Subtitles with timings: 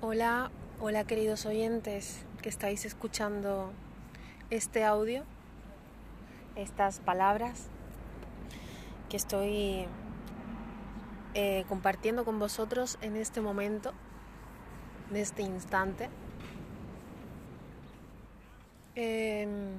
[0.00, 3.72] Hola, hola queridos oyentes que estáis escuchando
[4.48, 5.24] este audio,
[6.54, 7.66] estas palabras
[9.08, 9.86] que estoy
[11.34, 13.92] eh, compartiendo con vosotros en este momento,
[15.10, 16.10] en este instante.
[18.94, 19.72] Em,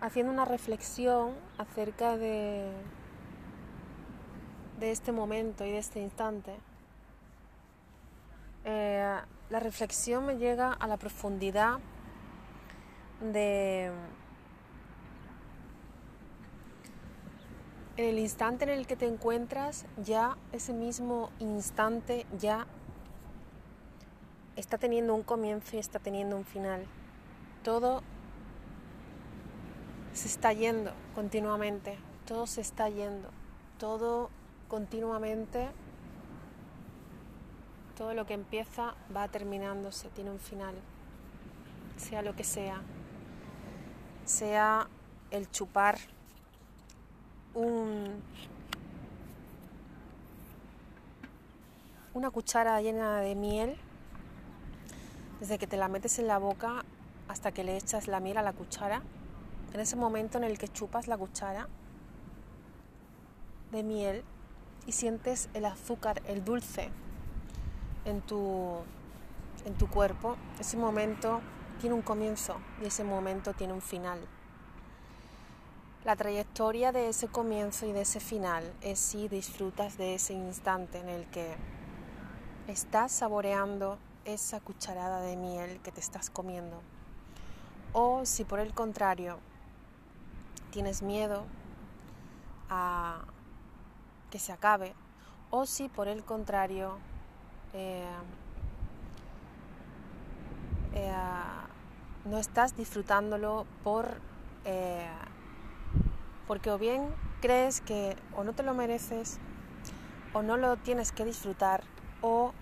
[0.00, 2.72] haciendo una reflexión acerca de
[4.78, 6.54] de este momento y de este instante,
[8.64, 9.16] eh,
[9.50, 11.78] la reflexión me llega a la profundidad
[13.20, 13.90] de
[17.96, 22.68] en el instante en el que te encuentras, ya ese mismo instante ya
[24.54, 26.86] está teniendo un comienzo y está teniendo un final.
[27.64, 28.02] Todo
[30.12, 33.30] se está yendo continuamente, todo se está yendo,
[33.78, 34.30] todo
[34.68, 35.68] continuamente
[37.96, 40.74] todo lo que empieza va terminándose, tiene un final,
[41.96, 42.80] sea lo que sea,
[44.24, 44.88] sea
[45.32, 45.98] el chupar
[47.54, 48.22] un,
[52.14, 53.76] una cuchara llena de miel,
[55.40, 56.84] desde que te la metes en la boca
[57.26, 59.02] hasta que le echas la miel a la cuchara,
[59.72, 61.68] en ese momento en el que chupas la cuchara
[63.72, 64.24] de miel,
[64.86, 66.90] y sientes el azúcar, el dulce
[68.04, 68.76] en tu,
[69.64, 71.40] en tu cuerpo, ese momento
[71.80, 74.18] tiene un comienzo y ese momento tiene un final.
[76.04, 80.98] La trayectoria de ese comienzo y de ese final es si disfrutas de ese instante
[80.98, 81.54] en el que
[82.66, 86.80] estás saboreando esa cucharada de miel que te estás comiendo.
[87.92, 89.38] O si por el contrario
[90.70, 91.44] tienes miedo
[92.70, 93.24] a
[94.30, 94.94] que se acabe
[95.50, 96.98] o si por el contrario
[97.72, 98.04] eh,
[100.94, 101.12] eh,
[102.24, 104.20] no estás disfrutándolo por
[104.64, 105.08] eh,
[106.46, 109.38] porque o bien crees que o no te lo mereces
[110.32, 111.82] o no lo tienes que disfrutar
[112.20, 112.52] o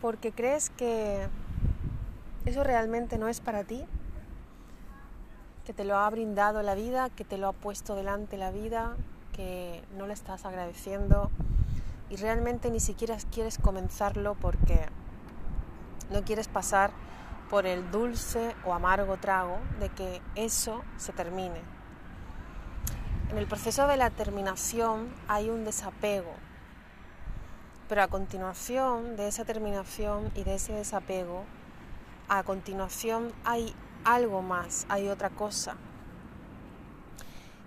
[0.00, 1.28] porque crees que
[2.46, 3.84] eso realmente no es para ti
[5.64, 8.96] que te lo ha brindado la vida, que te lo ha puesto delante la vida,
[9.96, 11.30] no le estás agradeciendo
[12.08, 14.86] y realmente ni siquiera quieres comenzarlo porque
[16.10, 16.90] no quieres pasar
[17.48, 21.60] por el dulce o amargo trago de que eso se termine.
[23.30, 26.34] En el proceso de la terminación hay un desapego,
[27.88, 31.44] pero a continuación de esa terminación y de ese desapego,
[32.28, 33.74] a continuación hay
[34.04, 35.76] algo más, hay otra cosa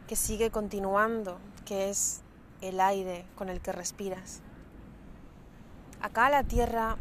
[0.07, 2.22] que sigue continuando, que es
[2.62, 4.41] el aire con el que respiras.
[6.01, 6.97] Acá a la tierra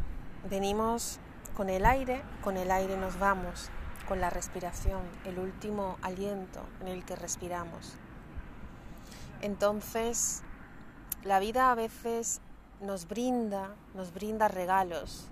[0.49, 1.19] venimos
[1.55, 3.69] con el aire, con el aire nos vamos,
[4.07, 7.93] con la respiración, el último aliento en el que respiramos.
[9.41, 10.41] Entonces,
[11.23, 12.41] la vida a veces
[12.81, 15.29] nos brinda, nos brinda regalos.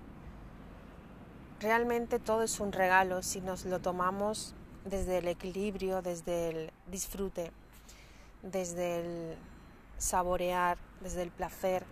[1.60, 4.54] Realmente todo es un regalo si nos lo tomamos
[4.84, 7.52] desde el equilibrio, desde el disfrute
[8.42, 9.38] desde el
[9.98, 11.84] saborear, desde el placer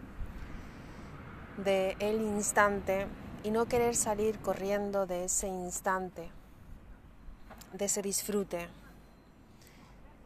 [1.56, 3.06] del el instante
[3.43, 6.31] y no querer salir corriendo de ese instante,
[7.72, 8.69] de ese disfrute,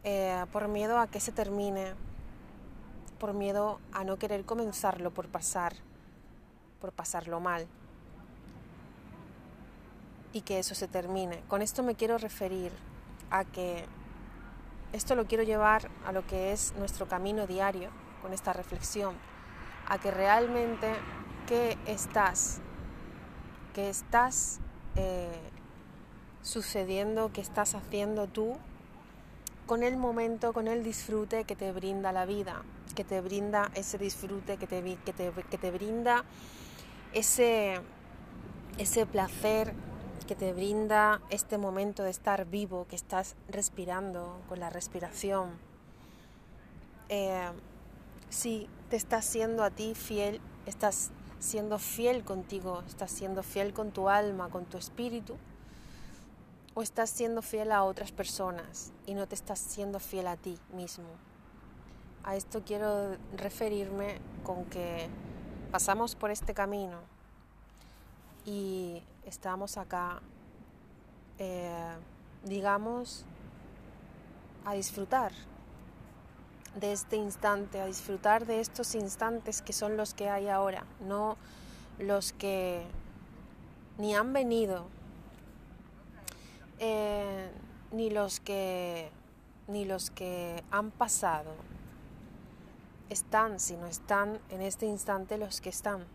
[0.03, 1.93] eh, por miedo a que se termine,
[3.19, 5.75] por miedo a no querer comenzarlo por pasar,
[6.79, 7.67] por pasarlo mal
[10.33, 11.41] y que eso se termine.
[11.47, 12.71] Con esto me quiero referir
[13.31, 13.85] a que
[14.95, 17.89] esto lo quiero llevar a lo que es nuestro camino diario
[18.21, 19.15] con esta reflexión,
[19.87, 20.93] a que realmente
[21.47, 22.61] qué estás,
[23.73, 24.59] qué estás
[24.95, 25.37] eh,
[26.41, 28.55] sucediendo, qué estás haciendo tú
[29.65, 32.63] con el momento, con el disfrute que te brinda la vida,
[32.95, 36.23] que te brinda ese disfrute, que te, que te, que te brinda
[37.11, 37.81] ese,
[38.77, 39.73] ese placer
[40.25, 45.51] que te brinda este momento de estar vivo, que estás respirando con la respiración.
[47.09, 47.51] Eh,
[48.29, 53.91] si te estás siendo a ti fiel, estás siendo fiel contigo, estás siendo fiel con
[53.91, 55.37] tu alma, con tu espíritu,
[56.73, 60.57] o estás siendo fiel a otras personas y no te estás siendo fiel a ti
[60.73, 61.05] mismo.
[62.23, 65.07] A esto quiero referirme con que
[65.71, 66.99] pasamos por este camino
[68.45, 70.21] y estamos acá,
[71.39, 71.95] eh,
[72.43, 73.25] digamos,
[74.65, 75.31] a disfrutar,
[76.75, 81.37] de este instante, a disfrutar de estos instantes que son los que hay ahora, no
[81.99, 82.85] los que
[83.97, 84.85] ni han venido,
[86.79, 87.49] eh,
[87.91, 89.09] ni los que
[89.67, 91.51] ni los que han pasado
[93.09, 96.05] están, sino están en este instante los que están.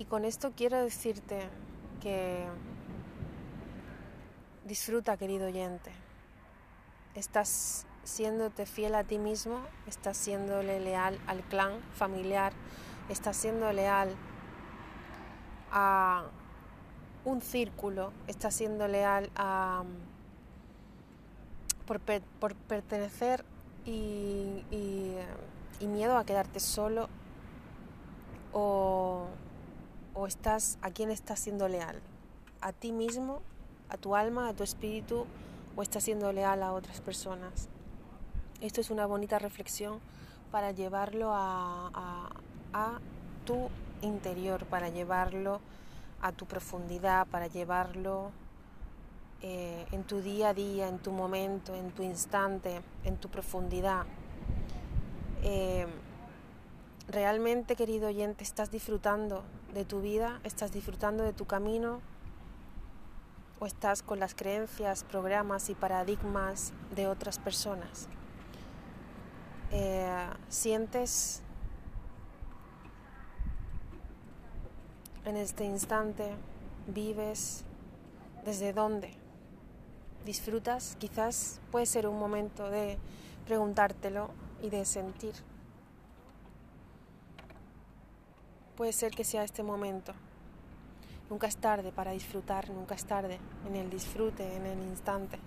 [0.00, 1.40] Y con esto quiero decirte
[2.00, 2.46] que
[4.64, 5.92] disfruta, querido oyente.
[7.14, 12.54] Estás siéndote fiel a ti mismo, estás siéndole leal al clan familiar,
[13.10, 14.16] estás siendo leal
[15.70, 16.24] a
[17.26, 19.84] un círculo, estás siendo leal a
[21.84, 23.44] por, pertenecer
[23.84, 27.10] y, y, miedo a quedarte solo
[28.54, 29.26] o,
[30.20, 31.98] o estás a quién estás siendo leal
[32.60, 33.40] a ti mismo
[33.88, 35.24] a tu alma a tu espíritu
[35.76, 37.70] o estás siendo leal a otras personas
[38.60, 40.00] esto es una bonita reflexión
[40.50, 42.30] para llevarlo a,
[43.46, 43.70] tu
[44.02, 45.60] interior, para llevarlo
[46.20, 48.30] a tu profundidad, para llevarlo
[49.40, 54.04] eh, en tu día a día, en tu momento, en tu instante, en tu profundidad.
[55.42, 55.86] Eh,
[57.08, 59.42] realmente, querido oyente, estás disfrutando
[59.74, 62.00] de tu vida, estás disfrutando de tu camino
[63.58, 68.08] o estás con las creencias, programas y paradigmas de otras personas.
[69.70, 71.42] Eh, sientes
[75.24, 76.34] en este instante,
[76.86, 77.64] vives,
[78.44, 79.20] desde dónde
[80.24, 82.98] disfrutas, quizás puede ser un momento de
[83.46, 84.30] preguntártelo
[84.62, 85.34] y de sentir.
[88.80, 90.14] Puede ser que sea este momento.
[91.28, 95.38] Nunca es tarde para disfrutar, nunca es tarde en el disfrute, en el instante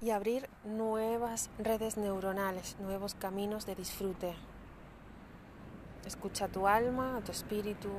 [0.00, 4.34] y abrir nuevas redes neuronales, nuevos caminos de disfrute.
[6.04, 7.92] Escucha a tu alma, a tu espíritu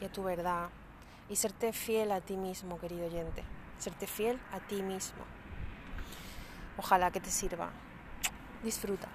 [0.00, 0.70] y a tu verdad
[1.28, 3.44] y serte fiel a ti mismo, querido oyente.
[3.76, 5.22] Serte fiel a ti mismo.
[6.78, 7.72] Ojalá que te sirva.
[8.64, 9.08] Disfruta.